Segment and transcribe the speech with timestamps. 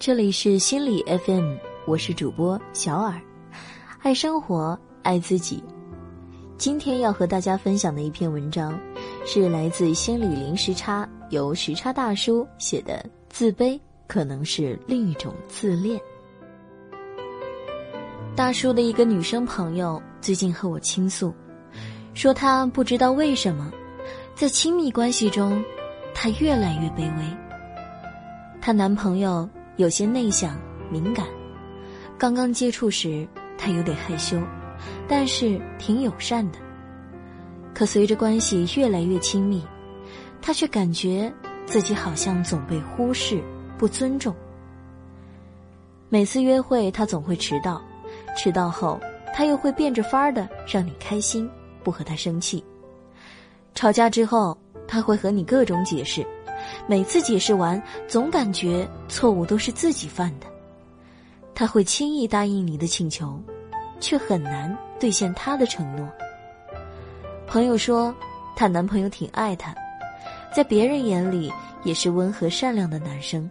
[0.00, 3.20] 这里是心理 FM，我是主播小耳，
[4.00, 5.62] 爱生活，爱自己。
[6.56, 8.80] 今天要和大家分享的一篇文章，
[9.26, 13.04] 是来自心理零时差，由时差大叔写的。
[13.28, 16.00] 自卑可能是另一种自恋。
[18.34, 21.30] 大叔的一个女生朋友最近和我倾诉，
[22.14, 23.70] 说她不知道为什么，
[24.34, 25.62] 在亲密关系中，
[26.14, 27.24] 她越来越卑微。
[28.62, 29.46] 她男朋友
[29.80, 31.26] 有些内向敏感，
[32.18, 33.26] 刚刚接触时
[33.56, 34.38] 他有点害羞，
[35.08, 36.58] 但是挺友善的。
[37.72, 39.64] 可随着关系越来越亲密，
[40.42, 41.32] 他却感觉
[41.64, 43.42] 自己好像总被忽视、
[43.78, 44.36] 不尊重。
[46.10, 47.80] 每次约会，他总会迟到，
[48.36, 49.00] 迟到后
[49.34, 51.48] 他又会变着法儿的让你开心，
[51.82, 52.62] 不和他生气。
[53.74, 54.54] 吵架之后，
[54.86, 56.22] 他会和你各种解释。
[56.86, 60.46] 每次解释完，总感觉错误都是自己犯的。
[61.54, 63.38] 他会轻易答应你的请求，
[64.00, 66.08] 却很难兑现他的承诺。
[67.46, 68.14] 朋友说，
[68.56, 69.74] 她男朋友挺爱她，
[70.54, 73.50] 在别人眼里也是温和善良的男生，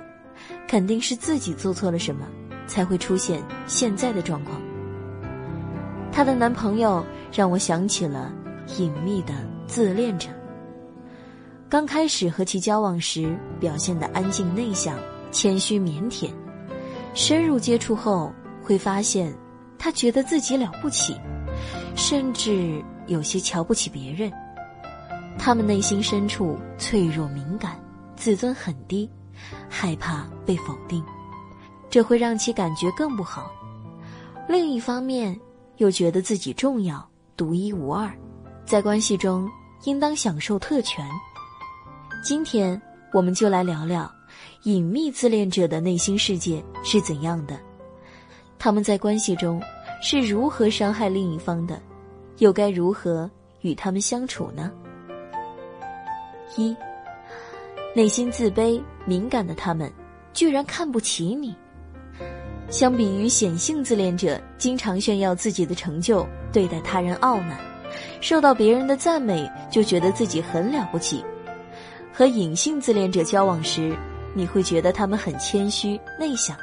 [0.68, 2.26] 肯定是自己做错了什么，
[2.66, 4.62] 才会出现现在的状况。
[6.12, 8.34] 她的男朋友让我想起了
[8.78, 9.34] 隐秘的
[9.68, 10.30] 自恋者。
[11.70, 14.98] 刚开始和其交往时，表现的安静内向、
[15.32, 16.32] 谦虚腼腆；
[17.14, 19.32] 深入接触后，会发现
[19.78, 21.16] 他觉得自己了不起，
[21.96, 24.32] 甚至有些瞧不起别人。
[25.38, 27.80] 他们内心深处脆弱敏感，
[28.16, 29.08] 自尊很低，
[29.70, 31.04] 害怕被否定，
[31.88, 33.52] 这会让其感觉更不好。
[34.48, 35.40] 另一方面，
[35.78, 38.12] 又觉得自己重要、独一无二，
[38.66, 39.48] 在关系中
[39.84, 41.08] 应当享受特权。
[42.22, 42.80] 今天
[43.14, 44.12] 我们就来聊聊
[44.64, 47.58] 隐秘自恋者的内心世界是怎样的，
[48.58, 49.62] 他们在关系中
[50.02, 51.82] 是如何伤害另一方的，
[52.40, 53.30] 又该如何
[53.62, 54.70] 与他们相处呢？
[56.58, 56.76] 一，
[57.96, 59.90] 内心自卑敏感的他们，
[60.34, 61.56] 居然看不起你。
[62.70, 67.58] 相比于显性自恋者经常炫耀自己的成就，对待他人傲慢，
[68.20, 71.24] 受到别人的赞美就觉得自己很了不起。
[72.20, 73.96] 和隐性自恋者交往时，
[74.34, 76.54] 你会觉得他们很谦虚内向，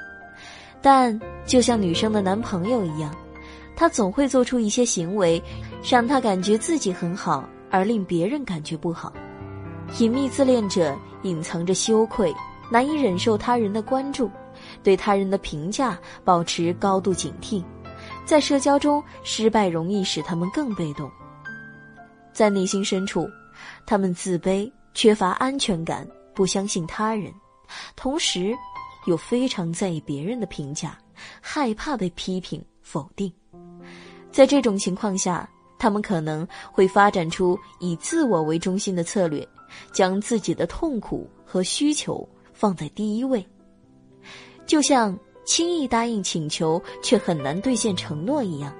[0.82, 3.10] 但就像女生的男朋友一样，
[3.74, 5.42] 他总会做出一些行为，
[5.82, 9.10] 让他感觉自己很好，而令别人感觉不好。
[9.98, 12.30] 隐秘自恋者隐藏着羞愧，
[12.70, 14.30] 难以忍受他人的关注，
[14.82, 17.64] 对他人的评价保持高度警惕，
[18.26, 21.10] 在社交中失败容易使他们更被动。
[22.34, 23.26] 在内心深处，
[23.86, 24.70] 他们自卑。
[24.96, 27.30] 缺乏安全感，不相信他人，
[27.96, 28.56] 同时
[29.04, 30.98] 又非常在意别人的评价，
[31.38, 33.30] 害怕被批评否定。
[34.32, 35.46] 在这种情况下，
[35.78, 39.46] 他们可能会发展出以自我为中心的策略，
[39.92, 43.46] 将自己的痛苦和需求放在第一位。
[44.64, 48.74] 就像轻易答应请求却很难兑现承诺一样，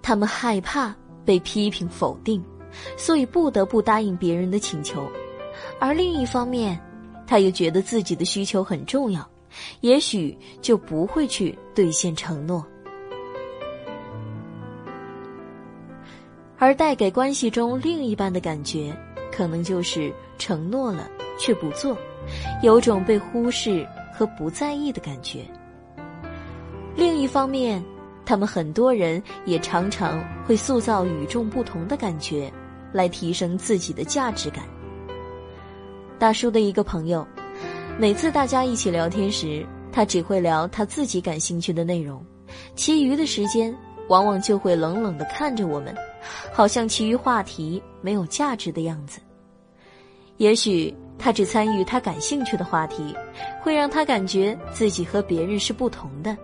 [0.00, 2.42] 他们害怕被批评否定。
[2.96, 5.08] 所以不得不答应别人的请求，
[5.78, 6.78] 而另一方面，
[7.26, 9.28] 他又觉得自己的需求很重要，
[9.80, 12.64] 也许就不会去兑现承诺。
[16.58, 18.92] 而带给关系中另一半的感觉，
[19.30, 21.08] 可能就是承诺了
[21.38, 21.96] 却不做，
[22.62, 25.44] 有种被忽视和不在意的感觉。
[26.96, 27.80] 另一方面，
[28.28, 32.52] 他们很多人也常常会塑造与众不同的感觉。
[32.90, 34.64] 来提升自己的价值感。
[36.18, 37.26] 大叔的一个朋友，
[37.98, 42.24] 每次大家一起聊天时，他只会聊他自己感兴趣的内容，
[42.74, 43.74] 其余的时间
[44.08, 45.94] 往往就会冷冷的看着我们，
[46.50, 49.20] 好像其余话题没有价值的样子。
[50.38, 53.14] 也许他只参与他感兴趣的话题，
[53.60, 56.34] 会让他感觉自己和别人是不同的，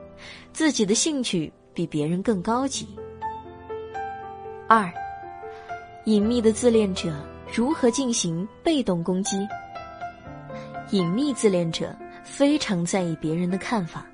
[0.53, 2.89] 自己的兴趣比别人更高级。
[4.69, 4.91] 二。
[6.07, 7.15] 隐秘的自恋者
[7.51, 9.39] 如何进行被动攻击？
[10.91, 14.05] 隐秘自恋者非常在意别人的看法，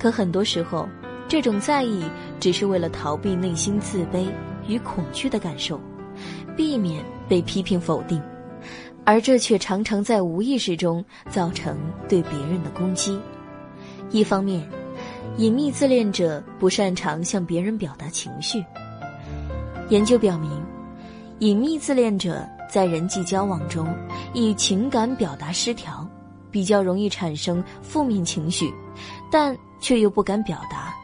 [0.00, 0.88] 可很多时候，
[1.28, 2.02] 这种在意
[2.40, 4.26] 只是为了逃避内心自卑
[4.66, 5.80] 与恐惧的感受，
[6.56, 8.20] 避免被批评否定，
[9.04, 11.78] 而这却常常在无意识中造成
[12.08, 13.16] 对别人的攻击。
[14.10, 14.68] 一方面，
[15.36, 18.64] 隐秘自恋者不擅长向别人表达情绪。
[19.88, 20.50] 研究表明。
[21.40, 23.86] 隐秘自恋者在人际交往中，
[24.32, 26.08] 以情感表达失调，
[26.50, 28.72] 比较容易产生负面情绪，
[29.30, 30.94] 但却又不敢表达。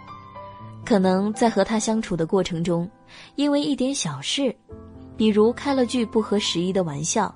[0.87, 2.91] 可能在和他相处的过程中，
[3.35, 4.57] 因为一点小事，
[5.19, 7.35] 比如开了句不合时宜的玩笑，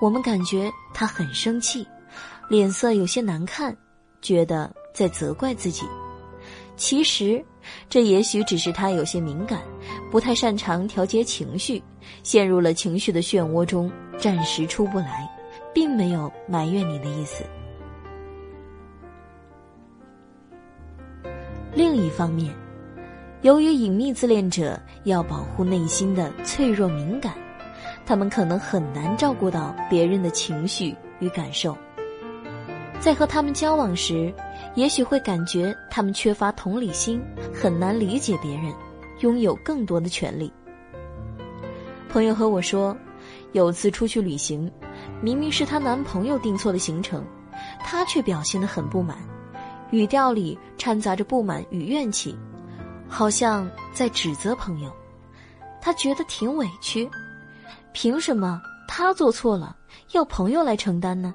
[0.00, 1.84] 我们感觉他很生气，
[2.48, 3.76] 脸色有些难看，
[4.22, 5.84] 觉得在责怪自己。
[6.78, 7.44] 其实，
[7.90, 9.60] 这也许只是他有些敏感，
[10.12, 11.82] 不太擅长调节情绪，
[12.22, 15.28] 陷入了情绪的漩涡中，暂时出不来，
[15.74, 17.44] 并没有埋怨你的意思。
[21.74, 22.54] 另一方面，
[23.42, 27.34] 由于隐秘自恋者要保护内心的脆弱敏感，
[28.06, 31.76] 他们可能很难照顾到别人的情绪与感受，
[33.00, 34.32] 在和他们交往时。
[34.74, 37.22] 也许会感觉他们缺乏同理心，
[37.52, 38.72] 很难理解别人，
[39.20, 40.52] 拥有更多的权利。
[42.08, 42.96] 朋友和我说，
[43.52, 44.70] 有次出去旅行，
[45.20, 47.24] 明明是她男朋友订错的行程，
[47.80, 49.18] 她却表现得很不满，
[49.90, 52.36] 语调里掺杂着不满与怨气，
[53.08, 54.90] 好像在指责朋友。
[55.80, 57.08] 她觉得挺委屈，
[57.92, 59.76] 凭什么她做错了
[60.12, 61.34] 要朋友来承担呢？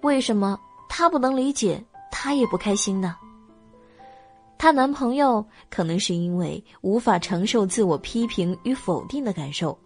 [0.00, 0.58] 为什么
[0.88, 1.82] 她不能理解？
[2.20, 3.16] 她也不开心呢。
[4.58, 9.78] 她男朋友可能是因为无法承受自我批评与否定的感受，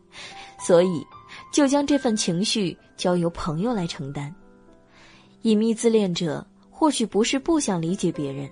[0.59, 1.07] 所以
[1.53, 4.35] 就将这份情绪交由朋友来承担。
[5.43, 8.49] 隐秘自恋者或许不是不想理解别人，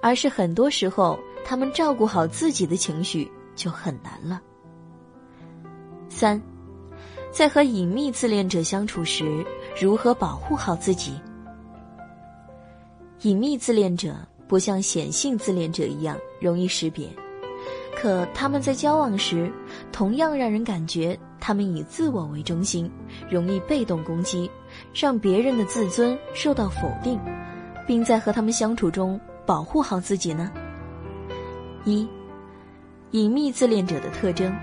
[0.00, 4.40] 而是很多时候他们照顾好自己的情绪就很难了。
[6.08, 6.40] 三，
[7.32, 9.44] 在和隐秘自恋者相处时，
[9.82, 11.20] 如何保护好自己？
[13.26, 14.14] 隐秘自恋者
[14.46, 17.08] 不像显性自恋者一样容易识别，
[18.00, 19.52] 可他们在交往时，
[19.90, 22.88] 同样让人感觉他们以自我为中心，
[23.28, 24.48] 容易被动攻击，
[24.94, 27.18] 让别人的自尊受到否定，
[27.84, 30.52] 并在和他们相处中保护好自己呢？
[31.84, 32.06] 一，
[33.10, 34.54] 隐秘自恋者的特征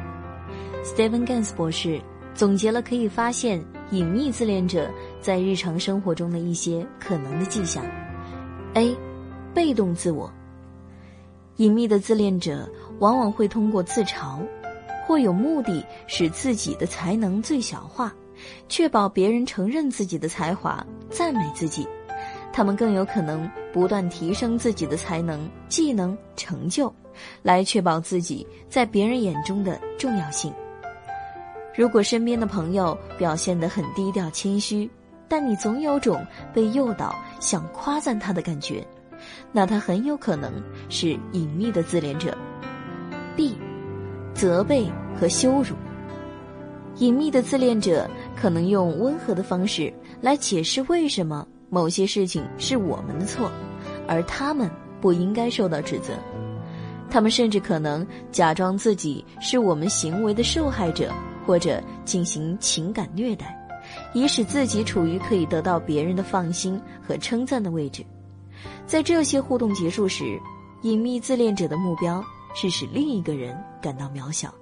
[0.85, 1.99] ，Steven Gans 博士
[2.33, 3.61] 总结了可以发现
[3.91, 4.89] 隐秘自恋者
[5.19, 7.83] 在日常生活中的一些可能的迹象。
[8.73, 8.95] A，
[9.53, 10.31] 被动自我。
[11.57, 12.67] 隐秘的自恋者
[12.99, 14.39] 往往会通过自嘲，
[15.05, 18.13] 或有目的使自己的才能最小化，
[18.67, 21.87] 确保别人承认自己的才华，赞美自己。
[22.51, 26.93] 他们更有可能不断提升自己的才能、技能、成就，
[27.41, 30.53] 来确保自己在别人眼中的重要性。
[31.75, 34.89] 如果身边的朋友表现得很低调谦虚，
[35.27, 36.23] 但你总有种
[36.53, 38.87] 被诱导想夸赞他的感觉，
[39.51, 40.49] 那他很有可能
[40.87, 42.35] 是隐秘的自恋者。
[43.35, 43.57] B，
[44.33, 45.75] 责备和羞辱。
[46.99, 53.51] 隐秘的自恋者可能用温和的方式来解释为什么某些事情是我们的错，
[54.07, 56.13] 而他们不应该受到指责。
[57.09, 61.11] 他们甚至可能假装自己是我们行为的受害者，
[61.45, 63.59] 或者进行情感虐待。
[64.13, 68.05] 以使自己处于可以得到别人的放心和称赞的位置，
[68.85, 70.39] 在这些互动结束时，
[70.81, 72.23] 隐秘自恋者的目标
[72.53, 74.53] 是使另一个人感到渺小。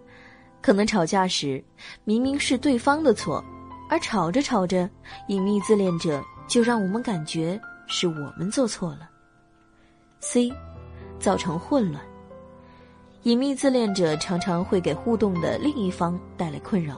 [0.62, 1.64] 可能吵架时，
[2.04, 3.44] 明明是对方的错，
[3.90, 4.90] 而吵着吵着，
[5.28, 9.10] 隐秘自恋者就让我们感觉是我们做错了。
[10.20, 10.54] C，
[11.20, 12.04] 造成混乱。
[13.24, 16.98] 隐秘自恋者常常会给互动的另一方带来困扰，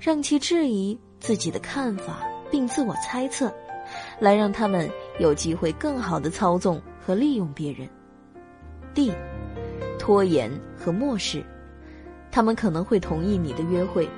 [0.00, 0.98] 让其质疑。
[1.20, 2.20] 自己的看法，
[2.50, 3.52] 并自我猜测，
[4.18, 7.88] 来让他们有机会更好的操纵和利用别人。
[8.94, 9.12] D，
[9.98, 11.44] 拖延和漠视，
[12.30, 14.08] 他们可能会同意你的约会，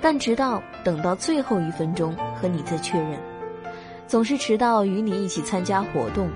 [0.00, 3.18] 但直到等到最后一分钟和你再确认，
[4.06, 6.28] 总是迟到与你一起参加活动，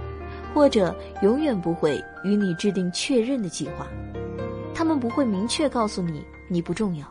[0.54, 3.87] 或者永远不会与你制定确认的计划。
[4.75, 7.07] 他们不会明确告诉你你不重要，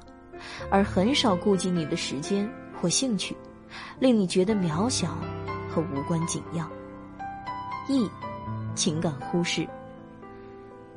[0.69, 2.49] 而很少顾及你的时间。
[2.81, 3.37] 或兴趣，
[3.99, 5.15] 令你觉得渺小
[5.69, 6.67] 和无关紧要。
[7.87, 8.09] E，
[8.73, 9.67] 情感忽视。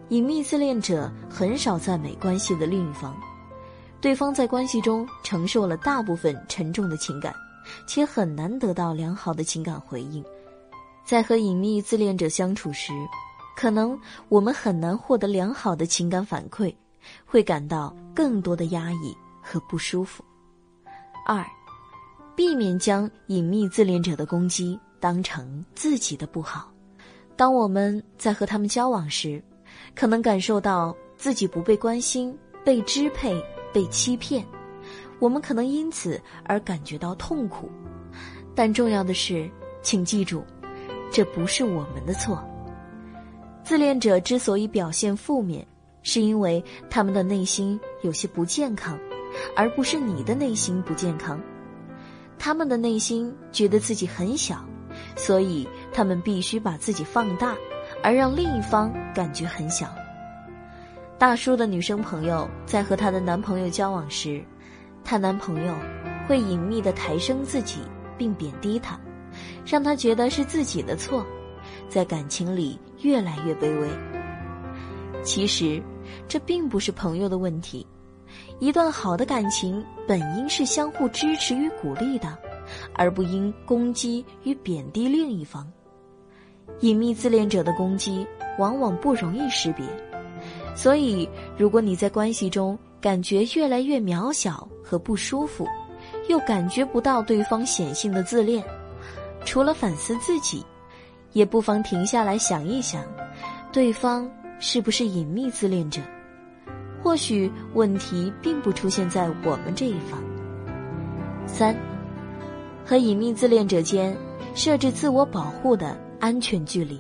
[0.09, 3.15] 隐秘自恋者很少赞美关系的另一方，
[4.01, 7.35] 对方在关系中承受了大部分沉重的情感，
[7.87, 10.25] 且很难得到良好的情感回应。
[11.05, 12.93] 在和隐秘自恋者相处时，
[13.57, 13.99] 可能
[14.29, 16.75] 我们很难获得良好的情感反馈，
[17.27, 20.25] 会感到更多的压抑和不舒服。
[21.27, 21.45] 二。
[22.37, 26.71] 避免将隐秘自恋者的攻击当成自己的不好。
[27.37, 29.43] 当我们在和他们交往时，
[29.95, 33.35] 可能感受到自己不被关心、被支配、
[33.73, 34.45] 被欺骗，
[35.19, 37.71] 我们可能因此而感觉到痛苦。
[38.55, 39.51] 但重要的是，
[39.83, 40.45] 请记住，
[41.11, 42.43] 这不是我们的错。
[43.65, 45.67] 自恋者之所以表现负面，
[46.03, 48.99] 是因为他们的内心有些不健康，
[49.57, 51.41] 而不是你的内心不健康。
[52.39, 54.65] 他们的内心觉得自己很小，
[55.17, 57.57] 所以他们必须把自己放大，
[58.03, 59.89] 而让另一方感觉很小。
[61.19, 64.45] 大叔的女生朋友在和她的男朋友交往时，
[65.05, 65.75] 她男朋友
[66.27, 67.81] 会隐秘的抬升自己，
[68.19, 68.99] 并贬低她，
[69.65, 71.25] 让她觉得是自己的错，
[71.89, 73.89] 在感情里越来越卑微。
[75.23, 75.83] 其实，
[76.29, 77.87] 这并不是朋友的问题。
[78.61, 82.37] 一段好的感情本应是相互支持与鼓励的，
[82.95, 85.71] 而不应攻击与贬低另一方。
[86.81, 88.27] 隐秘自恋者的攻击
[88.59, 89.85] 往往不容易识别，
[90.75, 95.67] 所以如果你在关系中感觉越来越渺小和不舒服，
[96.29, 98.65] 又感觉不到对方显性的自恋，
[99.45, 100.65] 除了反思自己，
[101.33, 103.05] 也不妨停下来想一想，
[103.73, 106.01] 对方是不是隐秘自恋者。
[107.05, 110.19] 或许问题并不出现在我们这一方。
[111.47, 111.77] 三，
[112.83, 114.17] 和隐秘自恋者间
[114.55, 116.99] 设置自我保护的安全距离。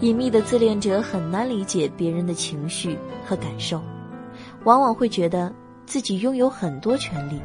[0.00, 3.82] 隐秘的自恋者很难理解别人的情绪和感受，
[4.64, 5.54] 往往会觉得
[5.84, 7.38] 自己拥有很多权利，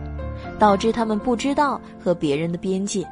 [0.57, 3.05] 导致他们不知道和别人的边界。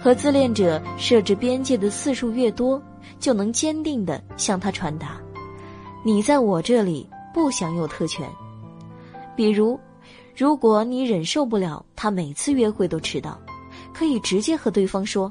[0.00, 2.80] 和自恋者设置边界的次数越多，
[3.18, 5.20] 就能坚定的向他传达。
[6.08, 8.26] 你在我这里不享有特权，
[9.36, 9.78] 比如，
[10.34, 13.38] 如果你忍受不了他每次约会都迟到，
[13.92, 15.30] 可以直接和对方说：“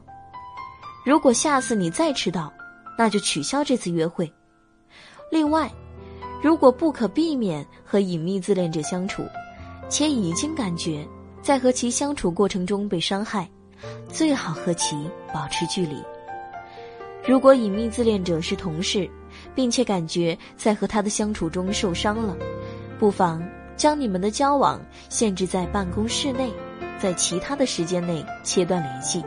[1.03, 2.53] 如果下次你再迟到，
[2.95, 4.31] 那就取消这次约会。”
[5.31, 5.67] 另外，
[6.43, 9.23] 如果不可避免和隐秘自恋者相处，
[9.89, 11.03] 且已经感觉
[11.41, 13.49] 在和其相处过程中被伤害，
[14.09, 14.95] 最好和其
[15.33, 15.95] 保持距离。
[17.27, 19.09] 如果隐秘自恋者是同事，
[19.57, 22.37] 并且感觉在和他的相处中受伤了，
[22.99, 23.43] 不妨
[23.75, 26.53] 将你们的交往限制在办公室内，
[26.99, 29.25] 在其他的时间内切断联系。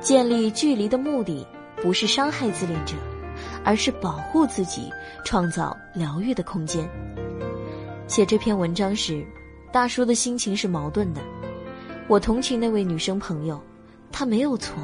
[0.00, 1.44] 建立距离的目的
[1.82, 2.94] 不是伤害自恋者，
[3.64, 4.88] 而是保护自己，
[5.24, 6.88] 创造疗愈的空间。
[8.06, 9.26] 写这篇文章时，
[9.72, 11.20] 大叔的心情是矛盾的。
[12.06, 13.60] 我同情那位女生朋友，
[14.12, 14.76] 她没有错，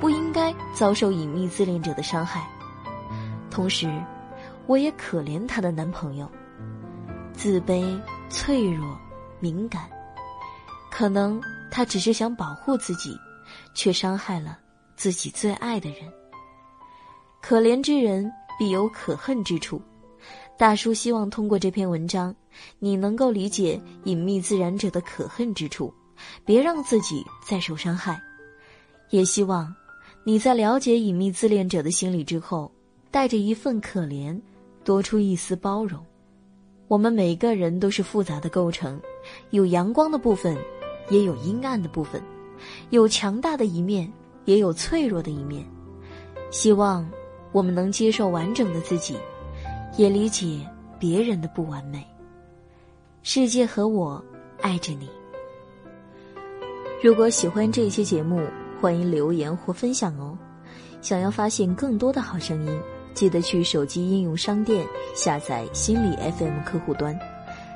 [0.00, 2.48] 不应该遭受隐秘自恋者的伤害。
[3.54, 3.88] 同时，
[4.66, 6.28] 我也可怜她的男朋友，
[7.32, 7.96] 自卑、
[8.28, 8.98] 脆弱、
[9.38, 9.88] 敏感，
[10.90, 13.16] 可能他只是想保护自己，
[13.72, 14.58] 却伤害了
[14.96, 16.12] 自己最爱的人。
[17.40, 19.80] 可怜之人必有可恨之处，
[20.58, 22.34] 大叔希望通过这篇文章，
[22.80, 25.94] 你能够理解隐秘自然者的可恨之处，
[26.44, 28.20] 别让自己再受伤害。
[29.10, 29.72] 也希望
[30.24, 32.73] 你在了解隐秘自恋者的心理之后。
[33.14, 34.36] 带着一份可怜，
[34.82, 36.04] 多出一丝包容。
[36.88, 39.00] 我们每个人都是复杂的构成，
[39.50, 40.58] 有阳光的部分，
[41.10, 42.20] 也有阴暗的部分，
[42.90, 44.12] 有强大的一面，
[44.46, 45.64] 也有脆弱的一面。
[46.50, 47.08] 希望
[47.52, 49.16] 我们能接受完整的自己，
[49.96, 50.68] 也理解
[50.98, 52.04] 别人的不完美。
[53.22, 54.20] 世界和我
[54.60, 55.08] 爱着你。
[57.00, 58.44] 如果喜欢这期节目，
[58.80, 60.36] 欢迎留言或分享哦。
[61.00, 62.80] 想要发现更多的好声音。
[63.14, 67.18] 记得去手机应用商店下载心理 FM 客户端，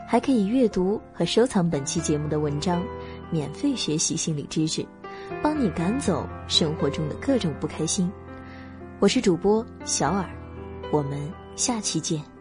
[0.07, 2.83] 还可以阅读和收藏本期节目的文章，
[3.31, 4.85] 免费学习心理知识，
[5.43, 8.11] 帮你赶走生活中的各种不开心。
[8.99, 10.29] 我是主播小耳，
[10.91, 11.19] 我们
[11.55, 12.38] 下期见。